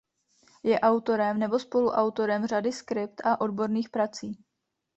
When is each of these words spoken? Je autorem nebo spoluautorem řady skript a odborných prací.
Je 0.63 0.79
autorem 0.79 1.39
nebo 1.39 1.59
spoluautorem 1.59 2.45
řady 2.47 2.71
skript 2.71 3.21
a 3.25 3.41
odborných 3.41 3.89
prací. 3.89 4.43